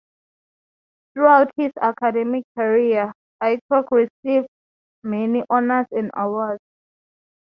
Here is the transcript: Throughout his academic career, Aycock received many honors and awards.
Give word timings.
Throughout 1.13 1.51
his 1.57 1.71
academic 1.79 2.43
career, 2.57 3.13
Aycock 3.39 3.85
received 3.91 4.47
many 5.03 5.43
honors 5.47 5.85
and 5.91 6.09
awards. 6.15 6.63